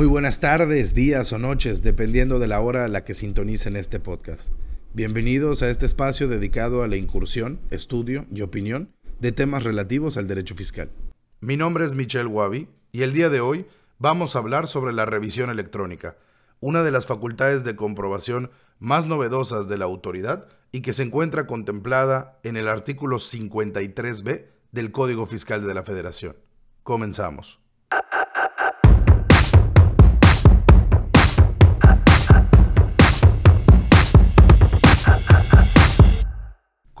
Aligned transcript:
Muy 0.00 0.06
buenas 0.06 0.40
tardes, 0.40 0.94
días 0.94 1.30
o 1.34 1.38
noches, 1.38 1.82
dependiendo 1.82 2.38
de 2.38 2.48
la 2.48 2.62
hora 2.62 2.86
a 2.86 2.88
la 2.88 3.04
que 3.04 3.12
sintonicen 3.12 3.76
este 3.76 4.00
podcast. 4.00 4.50
Bienvenidos 4.94 5.60
a 5.60 5.68
este 5.68 5.84
espacio 5.84 6.26
dedicado 6.26 6.82
a 6.82 6.88
la 6.88 6.96
incursión, 6.96 7.60
estudio 7.68 8.24
y 8.32 8.40
opinión 8.40 8.88
de 9.18 9.32
temas 9.32 9.62
relativos 9.62 10.16
al 10.16 10.26
derecho 10.26 10.54
fiscal. 10.54 10.90
Mi 11.40 11.58
nombre 11.58 11.84
es 11.84 11.92
Michelle 11.92 12.30
Wabi 12.30 12.66
y 12.92 13.02
el 13.02 13.12
día 13.12 13.28
de 13.28 13.42
hoy 13.42 13.66
vamos 13.98 14.34
a 14.34 14.38
hablar 14.38 14.68
sobre 14.68 14.94
la 14.94 15.04
revisión 15.04 15.50
electrónica, 15.50 16.16
una 16.60 16.82
de 16.82 16.92
las 16.92 17.04
facultades 17.04 17.62
de 17.62 17.76
comprobación 17.76 18.50
más 18.78 19.04
novedosas 19.04 19.68
de 19.68 19.76
la 19.76 19.84
autoridad 19.84 20.46
y 20.72 20.80
que 20.80 20.94
se 20.94 21.02
encuentra 21.02 21.46
contemplada 21.46 22.40
en 22.42 22.56
el 22.56 22.68
artículo 22.68 23.18
53b 23.18 24.46
del 24.72 24.92
Código 24.92 25.26
Fiscal 25.26 25.66
de 25.66 25.74
la 25.74 25.82
Federación. 25.82 26.36
Comenzamos. 26.84 27.60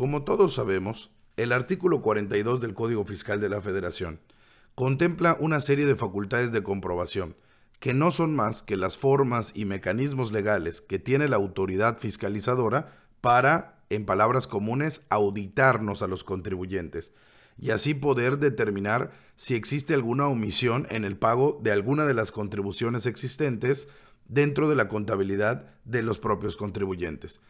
Como 0.00 0.24
todos 0.24 0.54
sabemos, 0.54 1.10
el 1.36 1.52
artículo 1.52 2.00
42 2.00 2.62
del 2.62 2.72
Código 2.72 3.04
Fiscal 3.04 3.38
de 3.38 3.50
la 3.50 3.60
Federación 3.60 4.18
contempla 4.74 5.36
una 5.38 5.60
serie 5.60 5.84
de 5.84 5.94
facultades 5.94 6.52
de 6.52 6.62
comprobación 6.62 7.36
que 7.80 7.92
no 7.92 8.10
son 8.10 8.34
más 8.34 8.62
que 8.62 8.78
las 8.78 8.96
formas 8.96 9.52
y 9.54 9.66
mecanismos 9.66 10.32
legales 10.32 10.80
que 10.80 10.98
tiene 10.98 11.28
la 11.28 11.36
autoridad 11.36 11.98
fiscalizadora 11.98 12.96
para, 13.20 13.82
en 13.90 14.06
palabras 14.06 14.46
comunes, 14.46 15.04
auditarnos 15.10 16.00
a 16.00 16.06
los 16.06 16.24
contribuyentes 16.24 17.12
y 17.58 17.68
así 17.68 17.92
poder 17.92 18.38
determinar 18.38 19.12
si 19.36 19.54
existe 19.54 19.92
alguna 19.92 20.28
omisión 20.28 20.86
en 20.88 21.04
el 21.04 21.18
pago 21.18 21.60
de 21.62 21.72
alguna 21.72 22.06
de 22.06 22.14
las 22.14 22.32
contribuciones 22.32 23.04
existentes 23.04 23.86
dentro 24.24 24.70
de 24.70 24.76
la 24.76 24.88
contabilidad 24.88 25.74
de 25.84 26.02
los 26.02 26.18
propios 26.18 26.56
contribuyentes. 26.56 27.42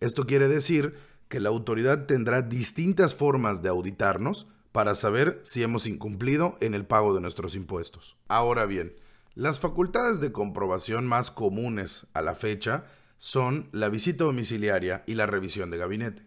Esto 0.00 0.26
quiere 0.26 0.48
decir 0.48 0.94
que 1.32 1.40
la 1.40 1.48
autoridad 1.48 2.04
tendrá 2.04 2.42
distintas 2.42 3.14
formas 3.14 3.62
de 3.62 3.70
auditarnos 3.70 4.48
para 4.70 4.94
saber 4.94 5.40
si 5.44 5.62
hemos 5.62 5.86
incumplido 5.86 6.58
en 6.60 6.74
el 6.74 6.84
pago 6.84 7.14
de 7.14 7.22
nuestros 7.22 7.54
impuestos. 7.54 8.18
Ahora 8.28 8.66
bien, 8.66 8.96
las 9.34 9.58
facultades 9.58 10.20
de 10.20 10.30
comprobación 10.30 11.06
más 11.06 11.30
comunes 11.30 12.06
a 12.12 12.20
la 12.20 12.34
fecha 12.34 12.84
son 13.16 13.70
la 13.72 13.88
visita 13.88 14.24
domiciliaria 14.24 15.04
y 15.06 15.14
la 15.14 15.24
revisión 15.24 15.70
de 15.70 15.78
gabinete. 15.78 16.22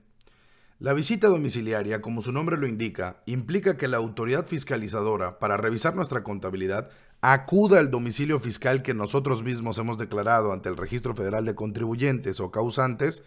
La 0.80 0.94
visita 0.94 1.28
domiciliaria, 1.28 2.02
como 2.02 2.23
su 2.23 2.31
nombre 2.31 2.58
lo 2.58 2.66
indica, 2.66 3.22
implica 3.28 3.78
que 3.78 3.88
la 3.88 3.97
autoridad 3.97 4.47
fiscalizadora, 4.47 5.38
para 5.38 5.56
revisar 5.56 5.95
nuestra 5.95 6.23
contabilidad, 6.23 6.90
acuda 7.22 7.78
al 7.78 7.92
domicilio 7.92 8.40
fiscal 8.40 8.81
que 8.81 8.95
nosotros 8.95 9.44
mismos 9.44 9.78
hemos 9.78 10.00
declarado 10.00 10.52
ante 10.52 10.67
el 10.67 10.78
Registro 10.78 11.14
Federal 11.14 11.45
de 11.45 11.53
Contribuyentes 11.53 12.40
o 12.40 12.50
causantes 12.50 13.23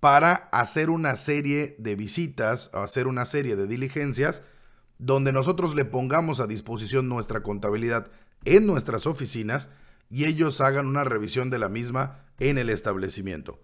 para 0.00 0.48
hacer 0.52 0.90
una 0.90 1.16
serie 1.16 1.74
de 1.78 1.96
visitas, 1.96 2.70
hacer 2.72 3.06
una 3.06 3.24
serie 3.24 3.56
de 3.56 3.66
diligencias 3.66 4.42
donde 4.98 5.32
nosotros 5.32 5.74
le 5.74 5.84
pongamos 5.84 6.40
a 6.40 6.46
disposición 6.46 7.08
nuestra 7.08 7.42
contabilidad 7.42 8.10
en 8.44 8.66
nuestras 8.66 9.06
oficinas 9.06 9.70
y 10.10 10.24
ellos 10.24 10.60
hagan 10.60 10.86
una 10.86 11.04
revisión 11.04 11.50
de 11.50 11.58
la 11.58 11.68
misma 11.68 12.24
en 12.38 12.58
el 12.58 12.70
establecimiento. 12.70 13.60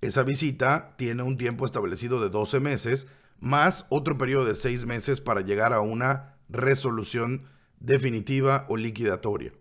Esa 0.00 0.22
visita 0.22 0.94
tiene 0.96 1.22
un 1.22 1.36
tiempo 1.36 1.64
establecido 1.64 2.20
de 2.20 2.28
12 2.28 2.60
meses, 2.60 3.06
más 3.40 3.86
otro 3.90 4.18
periodo 4.18 4.44
de 4.44 4.54
6 4.54 4.86
meses 4.86 5.20
para 5.20 5.40
llegar 5.40 5.72
a 5.72 5.80
una 5.80 6.36
resolución 6.48 7.44
definitiva 7.80 8.66
o 8.68 8.76
liquidatoria. 8.76 9.52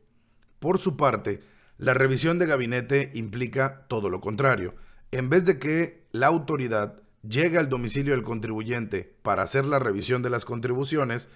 Por 0.59 0.79
su 0.79 0.95
parte, 0.95 1.41
la 1.77 1.93
revisión 1.93 2.39
de 2.39 2.45
gabinete 2.45 3.11
implica 3.13 3.85
todo 3.87 4.09
lo 4.09 4.21
contrario 4.21 4.75
en 5.13 5.29
vez 5.29 5.45
de 5.45 5.59
que 5.59 6.02
la 6.13 6.27
autoridad 6.27 7.01
llegue 7.27 7.57
al 7.57 7.69
domicilio 7.69 8.13
del 8.13 8.23
contribuyente 8.23 9.17
para 9.23 9.41
hacer 9.41 9.65
la 9.65 9.79
revisión 9.79 10.21
de 10.21 10.29
las 10.29 10.45
contribuciones, 10.45 11.27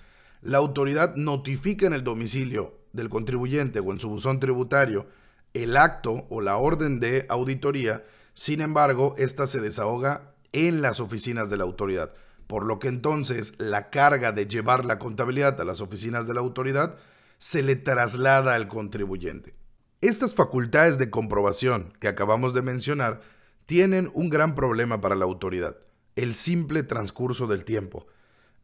la 0.41 0.59
autoridad 0.59 1.15
notifica 1.15 1.87
en 1.87 1.93
el 1.93 2.03
domicilio 2.03 2.77
del 2.93 3.09
contribuyente 3.09 3.79
o 3.79 3.91
en 3.91 3.99
su 3.99 4.07
buzón 4.07 4.39
tributario 4.39 5.07
el 5.55 5.75
acto 5.77 6.27
o 6.29 6.41
la 6.41 6.57
orden 6.57 6.99
de 6.99 7.25
auditoría, 7.27 8.05
sin 8.35 8.61
embargo, 8.61 9.15
ésta 9.17 9.47
se 9.47 9.61
desahoga 9.61 10.35
en 10.51 10.83
las 10.83 10.99
oficinas 10.99 11.49
de 11.49 11.57
la 11.57 11.63
autoridad, 11.63 12.13
por 12.45 12.63
lo 12.63 12.77
que 12.77 12.87
entonces 12.87 13.53
la 13.57 13.89
carga 13.89 14.31
de 14.31 14.45
llevar 14.45 14.85
la 14.85 14.99
contabilidad 14.99 15.59
a 15.59 15.65
las 15.65 15.81
oficinas 15.81 16.27
de 16.27 16.35
la 16.35 16.41
autoridad 16.41 16.97
se 17.39 17.63
le 17.63 17.75
traslada 17.75 18.53
al 18.53 18.67
contribuyente. 18.67 19.55
Estas 20.01 20.35
facultades 20.35 20.99
de 20.99 21.09
comprobación 21.09 21.93
que 21.99 22.07
acabamos 22.07 22.53
de 22.53 22.61
mencionar 22.61 23.21
tienen 23.67 24.09
un 24.13 24.29
gran 24.29 24.55
problema 24.55 25.01
para 25.01 25.15
la 25.15 25.25
autoridad, 25.25 25.77
el 26.15 26.33
simple 26.33 26.83
transcurso 26.83 27.47
del 27.47 27.65
tiempo. 27.65 28.07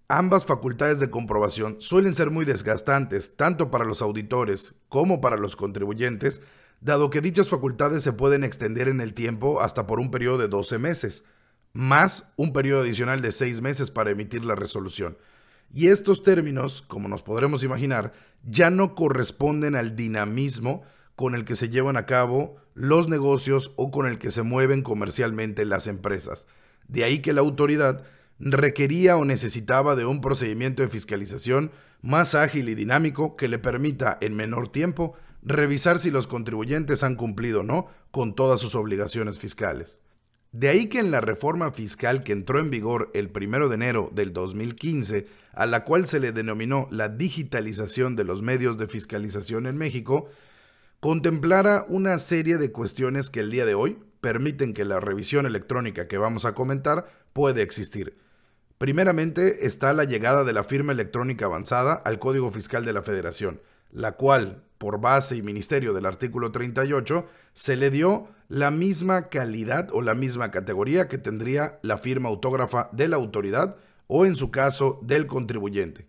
Ambas 0.07 0.45
facultades 0.45 0.99
de 0.99 1.09
comprobación 1.09 1.75
suelen 1.79 2.15
ser 2.15 2.31
muy 2.31 2.45
desgastantes 2.45 3.35
tanto 3.35 3.69
para 3.69 3.85
los 3.85 4.01
auditores 4.01 4.75
como 4.87 5.19
para 5.21 5.37
los 5.37 5.55
contribuyentes, 5.57 6.41
dado 6.79 7.09
que 7.09 7.19
dichas 7.19 7.49
facultades 7.49 8.01
se 8.01 8.13
pueden 8.13 8.45
extender 8.45 8.87
en 8.87 9.01
el 9.01 9.13
tiempo 9.13 9.61
hasta 9.61 9.85
por 9.87 9.99
un 9.99 10.09
periodo 10.09 10.37
de 10.37 10.47
12 10.47 10.79
meses, 10.79 11.25
más 11.73 12.31
un 12.37 12.53
periodo 12.53 12.81
adicional 12.81 13.21
de 13.21 13.33
6 13.33 13.61
meses 13.61 13.91
para 13.91 14.11
emitir 14.11 14.45
la 14.45 14.55
resolución. 14.55 15.17
Y 15.73 15.87
estos 15.87 16.23
términos, 16.23 16.81
como 16.81 17.09
nos 17.09 17.23
podremos 17.23 17.63
imaginar, 17.63 18.13
ya 18.43 18.69
no 18.69 18.95
corresponden 18.95 19.75
al 19.75 19.97
dinamismo 19.97 20.83
con 21.15 21.35
el 21.35 21.45
que 21.45 21.55
se 21.55 21.69
llevan 21.69 21.97
a 21.97 22.05
cabo 22.05 22.55
los 22.73 23.07
negocios 23.07 23.71
o 23.75 23.91
con 23.91 24.07
el 24.07 24.17
que 24.17 24.31
se 24.31 24.43
mueven 24.43 24.81
comercialmente 24.81 25.65
las 25.65 25.87
empresas. 25.87 26.47
De 26.87 27.03
ahí 27.03 27.19
que 27.19 27.33
la 27.33 27.41
autoridad 27.41 28.03
requería 28.39 29.17
o 29.17 29.25
necesitaba 29.25 29.95
de 29.95 30.05
un 30.05 30.21
procedimiento 30.21 30.81
de 30.81 30.89
fiscalización 30.89 31.71
más 32.01 32.35
ágil 32.35 32.67
y 32.69 32.75
dinámico 32.75 33.35
que 33.35 33.47
le 33.47 33.59
permita 33.59 34.17
en 34.21 34.35
menor 34.35 34.69
tiempo 34.69 35.15
revisar 35.41 35.99
si 35.99 36.11
los 36.11 36.27
contribuyentes 36.27 37.03
han 37.03 37.15
cumplido 37.15 37.61
o 37.61 37.63
no 37.63 37.87
con 38.11 38.35
todas 38.35 38.59
sus 38.59 38.75
obligaciones 38.75 39.39
fiscales. 39.39 39.99
De 40.51 40.69
ahí 40.69 40.85
que 40.85 40.99
en 40.99 41.09
la 41.09 41.19
reforma 41.19 41.71
fiscal 41.71 42.23
que 42.23 42.31
entró 42.31 42.59
en 42.59 42.69
vigor 42.69 43.09
el 43.15 43.31
1 43.35 43.69
de 43.69 43.75
enero 43.75 44.11
del 44.13 44.33
2015, 44.33 45.25
a 45.51 45.65
la 45.65 45.83
cual 45.83 46.07
se 46.07 46.19
le 46.19 46.31
denominó 46.31 46.87
la 46.91 47.09
digitalización 47.09 48.15
de 48.15 48.23
los 48.23 48.43
medios 48.43 48.77
de 48.77 48.87
fiscalización 48.87 49.65
en 49.65 49.77
México, 49.77 50.29
contemplara 51.03 51.85
una 51.89 52.17
serie 52.17 52.57
de 52.57 52.71
cuestiones 52.71 53.29
que 53.29 53.41
el 53.41 53.51
día 53.51 53.65
de 53.65 53.75
hoy 53.75 53.99
permiten 54.21 54.73
que 54.73 54.85
la 54.85 55.01
revisión 55.01 55.45
electrónica 55.45 56.07
que 56.07 56.17
vamos 56.17 56.45
a 56.45 56.53
comentar 56.53 57.09
puede 57.33 57.61
existir. 57.61 58.17
Primeramente 58.77 59.67
está 59.67 59.91
la 59.91 60.05
llegada 60.05 60.45
de 60.45 60.53
la 60.53 60.63
firma 60.63 60.93
electrónica 60.93 61.43
avanzada 61.43 61.95
al 61.95 62.19
Código 62.19 62.51
Fiscal 62.51 62.85
de 62.85 62.93
la 62.93 63.03
Federación, 63.03 63.59
la 63.91 64.13
cual, 64.13 64.63
por 64.77 65.01
base 65.01 65.35
y 65.35 65.41
ministerio 65.41 65.91
del 65.91 66.05
artículo 66.05 66.53
38, 66.53 67.27
se 67.51 67.75
le 67.75 67.89
dio 67.89 68.29
la 68.47 68.71
misma 68.71 69.27
calidad 69.27 69.89
o 69.91 70.01
la 70.01 70.13
misma 70.13 70.51
categoría 70.51 71.09
que 71.09 71.17
tendría 71.17 71.79
la 71.81 71.97
firma 71.97 72.29
autógrafa 72.29 72.87
de 72.93 73.09
la 73.09 73.17
autoridad 73.17 73.75
o 74.07 74.25
en 74.25 74.37
su 74.37 74.51
caso 74.51 75.01
del 75.03 75.27
contribuyente. 75.27 76.07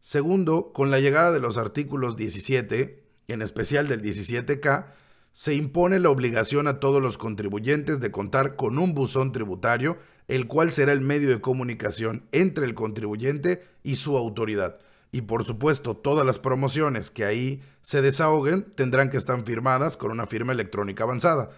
Segundo, 0.00 0.72
con 0.72 0.90
la 0.90 0.98
llegada 0.98 1.30
de 1.30 1.38
los 1.38 1.56
artículos 1.56 2.16
17, 2.16 3.05
en 3.32 3.42
especial 3.42 3.88
del 3.88 4.02
17K, 4.02 4.86
se 5.32 5.54
impone 5.54 5.98
la 5.98 6.08
obligación 6.08 6.66
a 6.66 6.80
todos 6.80 7.02
los 7.02 7.18
contribuyentes 7.18 8.00
de 8.00 8.10
contar 8.10 8.56
con 8.56 8.78
un 8.78 8.94
buzón 8.94 9.32
tributario, 9.32 9.98
el 10.28 10.46
cual 10.46 10.72
será 10.72 10.92
el 10.92 11.02
medio 11.02 11.28
de 11.28 11.40
comunicación 11.40 12.24
entre 12.32 12.64
el 12.64 12.74
contribuyente 12.74 13.62
y 13.82 13.96
su 13.96 14.16
autoridad. 14.16 14.78
Y 15.12 15.22
por 15.22 15.44
supuesto, 15.44 15.96
todas 15.96 16.24
las 16.24 16.38
promociones 16.38 17.10
que 17.10 17.24
ahí 17.24 17.62
se 17.82 18.02
desahoguen 18.02 18.72
tendrán 18.74 19.10
que 19.10 19.18
estar 19.18 19.42
firmadas 19.44 19.96
con 19.96 20.10
una 20.10 20.26
firma 20.26 20.52
electrónica 20.52 21.04
avanzada, 21.04 21.50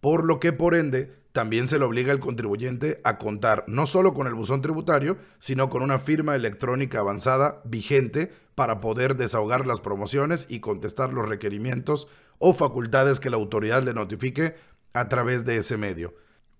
por 0.00 0.24
lo 0.24 0.38
que 0.38 0.52
por 0.52 0.74
ende 0.74 1.14
también 1.34 1.66
se 1.66 1.80
le 1.80 1.84
obliga 1.84 2.12
al 2.12 2.20
contribuyente 2.20 3.00
a 3.02 3.18
contar 3.18 3.64
no 3.66 3.86
solo 3.86 4.14
con 4.14 4.28
el 4.28 4.34
buzón 4.34 4.62
tributario, 4.62 5.18
sino 5.40 5.68
con 5.68 5.82
una 5.82 5.98
firma 5.98 6.36
electrónica 6.36 7.00
avanzada 7.00 7.60
vigente 7.64 8.32
para 8.54 8.80
poder 8.80 9.16
desahogar 9.16 9.66
las 9.66 9.80
promociones 9.80 10.46
y 10.48 10.60
contestar 10.60 11.12
los 11.12 11.28
requerimientos 11.28 12.06
o 12.38 12.54
facultades 12.54 13.18
que 13.18 13.30
la 13.30 13.36
autoridad 13.36 13.82
le 13.82 13.94
notifique 13.94 14.54
a 14.92 15.08
través 15.08 15.44
de 15.44 15.56
ese 15.56 15.76
medio. 15.76 16.14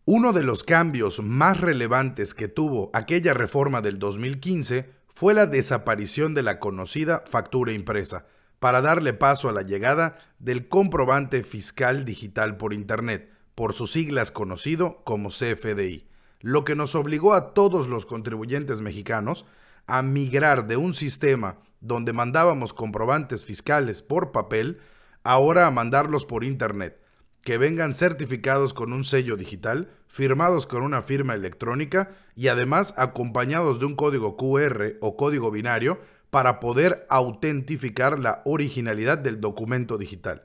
Uno 0.06 0.32
de 0.32 0.42
los 0.42 0.64
cambios 0.64 1.22
más 1.22 1.60
relevantes 1.60 2.34
que 2.34 2.48
tuvo 2.48 2.90
aquella 2.94 3.32
reforma 3.32 3.80
del 3.80 4.00
2015 4.00 4.90
fue 5.14 5.34
la 5.34 5.46
desaparición 5.46 6.34
de 6.34 6.42
la 6.42 6.58
conocida 6.58 7.22
factura 7.30 7.70
impresa, 7.70 8.26
para 8.58 8.80
darle 8.80 9.12
paso 9.12 9.48
a 9.48 9.52
la 9.52 9.62
llegada 9.62 10.18
del 10.40 10.66
comprobante 10.66 11.44
fiscal 11.44 12.04
digital 12.04 12.56
por 12.56 12.72
Internet, 12.74 13.33
por 13.54 13.72
sus 13.74 13.92
siglas 13.92 14.30
conocido 14.30 15.02
como 15.04 15.28
CFDI, 15.28 16.06
lo 16.40 16.64
que 16.64 16.74
nos 16.74 16.94
obligó 16.94 17.34
a 17.34 17.54
todos 17.54 17.88
los 17.88 18.06
contribuyentes 18.06 18.80
mexicanos 18.80 19.46
a 19.86 20.02
migrar 20.02 20.66
de 20.66 20.76
un 20.76 20.94
sistema 20.94 21.58
donde 21.80 22.12
mandábamos 22.12 22.72
comprobantes 22.72 23.44
fiscales 23.44 24.02
por 24.02 24.32
papel 24.32 24.80
ahora 25.22 25.66
a 25.66 25.70
mandarlos 25.70 26.24
por 26.24 26.44
Internet, 26.44 27.00
que 27.42 27.58
vengan 27.58 27.94
certificados 27.94 28.74
con 28.74 28.92
un 28.92 29.04
sello 29.04 29.36
digital, 29.36 29.90
firmados 30.08 30.66
con 30.66 30.82
una 30.82 31.02
firma 31.02 31.34
electrónica 31.34 32.12
y 32.34 32.48
además 32.48 32.94
acompañados 32.96 33.80
de 33.80 33.86
un 33.86 33.96
código 33.96 34.36
QR 34.36 34.94
o 35.00 35.16
código 35.16 35.50
binario 35.50 36.00
para 36.30 36.58
poder 36.58 37.06
autentificar 37.10 38.18
la 38.18 38.42
originalidad 38.44 39.18
del 39.18 39.40
documento 39.40 39.98
digital. 39.98 40.42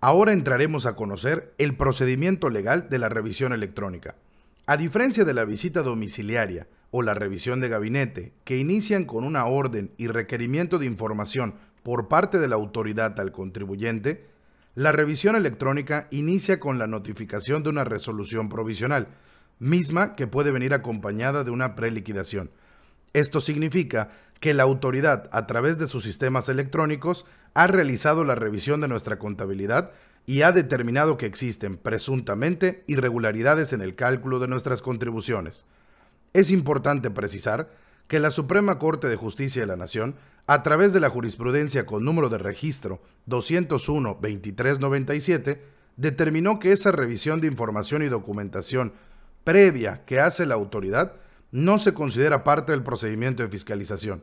Ahora 0.00 0.32
entraremos 0.32 0.86
a 0.86 0.94
conocer 0.94 1.52
el 1.58 1.76
procedimiento 1.76 2.50
legal 2.50 2.88
de 2.88 2.98
la 2.98 3.08
revisión 3.08 3.52
electrónica. 3.52 4.14
A 4.64 4.76
diferencia 4.76 5.24
de 5.24 5.34
la 5.34 5.44
visita 5.44 5.82
domiciliaria 5.82 6.68
o 6.92 7.02
la 7.02 7.14
revisión 7.14 7.60
de 7.60 7.68
gabinete, 7.68 8.32
que 8.44 8.58
inician 8.58 9.06
con 9.06 9.24
una 9.24 9.46
orden 9.46 9.90
y 9.96 10.06
requerimiento 10.06 10.78
de 10.78 10.86
información 10.86 11.56
por 11.82 12.06
parte 12.06 12.38
de 12.38 12.46
la 12.46 12.54
autoridad 12.54 13.18
al 13.18 13.32
contribuyente, 13.32 14.28
la 14.76 14.92
revisión 14.92 15.34
electrónica 15.34 16.06
inicia 16.12 16.60
con 16.60 16.78
la 16.78 16.86
notificación 16.86 17.64
de 17.64 17.70
una 17.70 17.82
resolución 17.82 18.48
provisional, 18.48 19.08
misma 19.58 20.14
que 20.14 20.28
puede 20.28 20.52
venir 20.52 20.74
acompañada 20.74 21.42
de 21.42 21.50
una 21.50 21.74
preliquidación. 21.74 22.52
Esto 23.14 23.40
significa 23.40 24.12
que 24.40 24.54
la 24.54 24.62
autoridad, 24.62 25.28
a 25.32 25.46
través 25.46 25.78
de 25.78 25.88
sus 25.88 26.04
sistemas 26.04 26.48
electrónicos, 26.48 27.26
ha 27.54 27.66
realizado 27.66 28.24
la 28.24 28.34
revisión 28.34 28.80
de 28.80 28.88
nuestra 28.88 29.18
contabilidad 29.18 29.90
y 30.26 30.42
ha 30.42 30.52
determinado 30.52 31.16
que 31.16 31.26
existen 31.26 31.76
presuntamente 31.76 32.84
irregularidades 32.86 33.72
en 33.72 33.80
el 33.80 33.94
cálculo 33.94 34.38
de 34.38 34.48
nuestras 34.48 34.82
contribuciones. 34.82 35.64
Es 36.34 36.50
importante 36.50 37.10
precisar 37.10 37.70
que 38.08 38.20
la 38.20 38.30
Suprema 38.30 38.78
Corte 38.78 39.08
de 39.08 39.16
Justicia 39.16 39.62
de 39.62 39.66
la 39.66 39.76
Nación, 39.76 40.16
a 40.46 40.62
través 40.62 40.92
de 40.92 41.00
la 41.00 41.10
jurisprudencia 41.10 41.86
con 41.86 42.04
número 42.04 42.28
de 42.28 42.38
registro 42.38 43.00
201-2397, 43.28 45.58
determinó 45.96 46.58
que 46.58 46.72
esa 46.72 46.92
revisión 46.92 47.40
de 47.40 47.48
información 47.48 48.02
y 48.02 48.08
documentación 48.08 48.92
previa 49.44 50.04
que 50.04 50.20
hace 50.20 50.46
la 50.46 50.54
autoridad 50.54 51.14
no 51.50 51.78
se 51.78 51.94
considera 51.94 52.44
parte 52.44 52.72
del 52.72 52.82
procedimiento 52.82 53.42
de 53.42 53.48
fiscalización, 53.48 54.22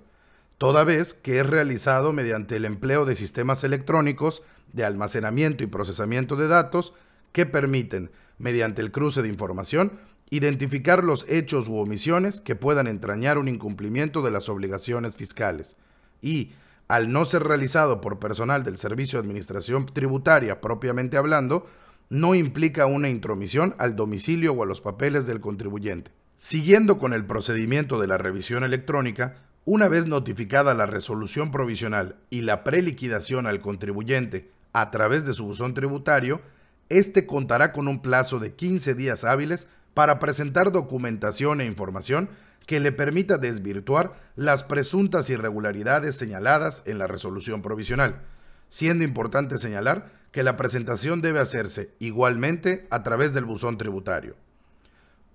toda 0.57 0.83
vez 0.83 1.13
que 1.13 1.39
es 1.39 1.48
realizado 1.48 2.13
mediante 2.13 2.56
el 2.56 2.66
empleo 2.66 3.06
de 3.06 3.16
sistemas 3.16 3.63
electrónicos 3.63 4.44
de 4.74 4.86
almacenamiento 4.86 5.63
y 5.63 5.68
procesamiento 5.68 6.36
de 6.36 6.48
datos 6.48 6.94
que 7.31 7.45
permiten, 7.45 8.12
mediante 8.38 8.81
el 8.81 8.92
cruce 8.92 9.22
de 9.22 9.30
información, 9.30 10.00
identificar 10.30 11.04
los 11.04 11.25
hechos 11.30 11.68
u 11.68 11.77
omisiones 11.77 12.42
que 12.42 12.56
puedan 12.56 12.88
entrañar 12.88 13.38
un 13.38 13.48
incumplimiento 13.48 14.22
de 14.22 14.31
las 14.31 14.50
obligaciones 14.50 15.16
fiscales 15.16 15.77
y, 16.22 16.54
al 16.88 17.12
no 17.12 17.25
ser 17.25 17.44
realizado 17.44 18.01
por 18.01 18.19
personal 18.19 18.63
del 18.63 18.77
Servicio 18.77 19.19
de 19.19 19.25
Administración 19.25 19.86
Tributaria 19.88 20.62
propiamente 20.62 21.18
hablando, 21.18 21.68
no 22.10 22.36
implica 22.36 22.86
una 22.86 23.10
intromisión 23.10 23.75
al 23.77 23.95
domicilio 23.95 24.54
o 24.54 24.63
a 24.63 24.66
los 24.66 24.81
papeles 24.81 25.25
del 25.25 25.42
contribuyente. 25.42 26.12
Siguiendo 26.38 27.00
con 27.00 27.14
el 27.14 27.26
procedimiento 27.26 28.00
de 28.00 28.08
la 28.08 28.18
revisión 28.18 28.66
electrónica, 28.66 29.38
una 29.64 29.88
vez 29.88 30.06
notificada 30.06 30.74
la 30.74 30.86
resolución 30.86 31.50
provisional 31.50 32.18
y 32.30 32.42
la 32.42 32.64
preliquidación 32.66 33.48
al 33.48 33.62
contribuyente 33.62 34.52
a 34.74 34.92
través 34.92 35.26
de 35.26 35.34
su 35.34 35.46
buzón 35.46 35.74
tributario, 35.74 36.42
éste 36.90 37.26
contará 37.26 37.72
con 37.72 37.88
un 37.88 38.02
plazo 38.02 38.40
de 38.40 38.54
15 38.54 38.96
días 38.96 39.24
hábiles 39.24 39.70
para 39.94 40.20
presentar 40.20 40.74
documentación 40.74 41.62
e 41.62 41.66
información 41.66 42.30
que 42.68 42.82
le 42.82 42.92
permita 42.92 43.38
desvirtuar 43.38 44.14
las 44.36 44.64
presuntas 44.64 45.30
irregularidades 45.30 46.18
señaladas 46.18 46.84
en 46.86 46.98
la 46.98 47.08
resolución 47.08 47.62
provisional, 47.62 48.24
siendo 48.68 49.06
importante 49.06 49.58
señalar 49.58 50.12
que 50.34 50.44
la 50.44 50.58
presentación 50.58 51.22
debe 51.22 51.40
hacerse 51.40 51.96
igualmente 52.00 52.88
a 52.90 53.04
través 53.04 53.34
del 53.34 53.46
buzón 53.46 53.78
tributario. 53.78 54.36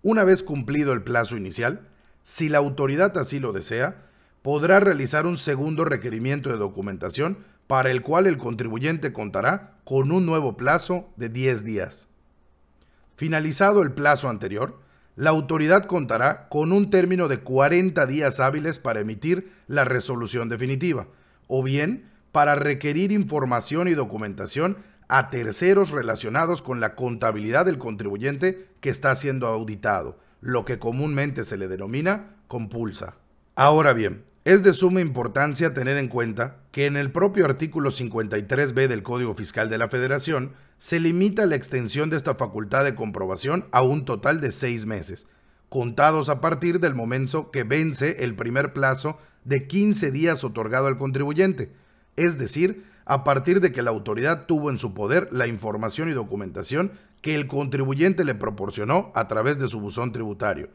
Una 0.02 0.24
vez 0.24 0.42
cumplido 0.42 0.92
el 0.92 1.02
plazo 1.02 1.36
inicial, 1.36 1.88
si 2.22 2.48
la 2.48 2.58
autoridad 2.58 3.16
así 3.18 3.38
lo 3.38 3.52
desea, 3.52 4.06
podrá 4.42 4.80
realizar 4.80 5.26
un 5.26 5.36
segundo 5.36 5.84
requerimiento 5.84 6.48
de 6.50 6.56
documentación 6.56 7.38
para 7.66 7.90
el 7.90 8.02
cual 8.02 8.26
el 8.26 8.38
contribuyente 8.38 9.12
contará 9.12 9.78
con 9.84 10.10
un 10.10 10.24
nuevo 10.24 10.56
plazo 10.56 11.10
de 11.16 11.28
10 11.28 11.64
días. 11.64 12.08
Finalizado 13.16 13.82
el 13.82 13.92
plazo 13.92 14.30
anterior, 14.30 14.80
la 15.16 15.30
autoridad 15.30 15.84
contará 15.84 16.48
con 16.48 16.72
un 16.72 16.88
término 16.88 17.28
de 17.28 17.40
40 17.40 18.06
días 18.06 18.40
hábiles 18.40 18.78
para 18.78 19.00
emitir 19.00 19.52
la 19.66 19.84
resolución 19.84 20.48
definitiva, 20.48 21.08
o 21.46 21.62
bien 21.62 22.08
para 22.32 22.54
requerir 22.54 23.12
información 23.12 23.88
y 23.88 23.94
documentación 23.94 24.78
a 25.10 25.28
terceros 25.28 25.90
relacionados 25.90 26.62
con 26.62 26.78
la 26.78 26.94
contabilidad 26.94 27.66
del 27.66 27.78
contribuyente 27.78 28.68
que 28.80 28.90
está 28.90 29.12
siendo 29.16 29.48
auditado, 29.48 30.20
lo 30.40 30.64
que 30.64 30.78
comúnmente 30.78 31.42
se 31.42 31.56
le 31.56 31.66
denomina 31.66 32.36
compulsa. 32.46 33.16
Ahora 33.56 33.92
bien, 33.92 34.24
es 34.44 34.62
de 34.62 34.72
suma 34.72 35.00
importancia 35.00 35.74
tener 35.74 35.96
en 35.96 36.06
cuenta 36.06 36.58
que 36.70 36.86
en 36.86 36.96
el 36.96 37.10
propio 37.10 37.44
artículo 37.44 37.90
53b 37.90 38.86
del 38.86 39.02
Código 39.02 39.34
Fiscal 39.34 39.68
de 39.68 39.78
la 39.78 39.88
Federación 39.88 40.52
se 40.78 41.00
limita 41.00 41.44
la 41.44 41.56
extensión 41.56 42.08
de 42.08 42.16
esta 42.16 42.36
facultad 42.36 42.84
de 42.84 42.94
comprobación 42.94 43.66
a 43.72 43.82
un 43.82 44.04
total 44.04 44.40
de 44.40 44.52
seis 44.52 44.86
meses, 44.86 45.26
contados 45.68 46.28
a 46.28 46.40
partir 46.40 46.78
del 46.78 46.94
momento 46.94 47.50
que 47.50 47.64
vence 47.64 48.24
el 48.24 48.36
primer 48.36 48.72
plazo 48.72 49.18
de 49.44 49.66
15 49.66 50.12
días 50.12 50.44
otorgado 50.44 50.86
al 50.86 50.98
contribuyente, 50.98 51.72
es 52.16 52.38
decir, 52.38 52.84
a 53.04 53.24
partir 53.24 53.60
de 53.60 53.72
que 53.72 53.82
la 53.82 53.90
autoridad 53.90 54.46
tuvo 54.46 54.70
en 54.70 54.78
su 54.78 54.94
poder 54.94 55.28
la 55.32 55.46
información 55.46 56.08
y 56.08 56.12
documentación 56.12 56.92
que 57.22 57.34
el 57.34 57.46
contribuyente 57.46 58.24
le 58.24 58.34
proporcionó 58.34 59.12
a 59.14 59.28
través 59.28 59.58
de 59.58 59.68
su 59.68 59.80
buzón 59.80 60.12
tributario, 60.12 60.70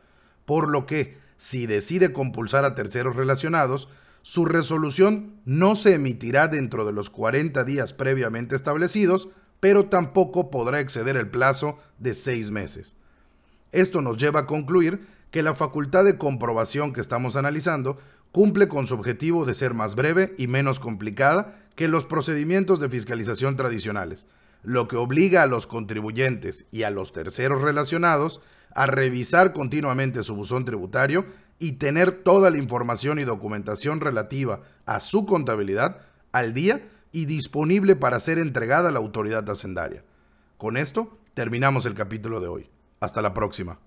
por 0.45 0.69
lo 0.69 0.85
que, 0.85 1.17
si 1.37 1.65
decide 1.65 2.13
compulsar 2.13 2.65
a 2.65 2.75
terceros 2.75 3.15
relacionados, 3.15 3.89
su 4.21 4.45
resolución 4.45 5.39
no 5.45 5.75
se 5.75 5.93
emitirá 5.93 6.47
dentro 6.47 6.85
de 6.85 6.93
los 6.93 7.09
40 7.09 7.63
días 7.63 7.93
previamente 7.93 8.55
establecidos, 8.55 9.29
pero 9.59 9.85
tampoco 9.85 10.49
podrá 10.49 10.79
exceder 10.79 11.17
el 11.17 11.29
plazo 11.29 11.77
de 11.99 12.13
seis 12.13 12.51
meses. 12.51 12.95
Esto 13.71 14.01
nos 14.01 14.17
lleva 14.17 14.41
a 14.41 14.45
concluir 14.45 15.07
que 15.31 15.43
la 15.43 15.53
facultad 15.53 16.05
de 16.05 16.17
comprobación 16.17 16.93
que 16.93 17.01
estamos 17.01 17.35
analizando 17.35 17.97
cumple 18.31 18.67
con 18.67 18.87
su 18.87 18.95
objetivo 18.95 19.45
de 19.45 19.53
ser 19.53 19.73
más 19.73 19.95
breve 19.95 20.33
y 20.37 20.47
menos 20.47 20.79
complicada 20.79 21.64
que 21.75 21.87
los 21.87 22.05
procedimientos 22.05 22.79
de 22.79 22.89
fiscalización 22.89 23.57
tradicionales, 23.57 24.27
lo 24.63 24.87
que 24.87 24.95
obliga 24.95 25.43
a 25.43 25.47
los 25.47 25.67
contribuyentes 25.67 26.67
y 26.71 26.83
a 26.83 26.89
los 26.89 27.13
terceros 27.13 27.61
relacionados 27.61 28.41
a 28.73 28.87
revisar 28.87 29.53
continuamente 29.53 30.23
su 30.23 30.35
buzón 30.35 30.65
tributario 30.65 31.25
y 31.59 31.73
tener 31.73 32.23
toda 32.23 32.49
la 32.49 32.57
información 32.57 33.19
y 33.19 33.23
documentación 33.23 34.01
relativa 34.01 34.61
a 34.85 34.99
su 34.99 35.25
contabilidad 35.25 36.01
al 36.31 36.53
día 36.53 36.89
y 37.11 37.25
disponible 37.25 37.95
para 37.95 38.19
ser 38.19 38.39
entregada 38.39 38.89
a 38.89 38.91
la 38.91 38.99
autoridad 38.99 39.49
hacendaria. 39.49 40.03
Con 40.57 40.75
esto 40.75 41.17
terminamos 41.33 41.85
el 41.85 41.93
capítulo 41.93 42.41
de 42.41 42.47
hoy. 42.47 42.69
Hasta 42.99 43.21
la 43.21 43.33
próxima. 43.33 43.79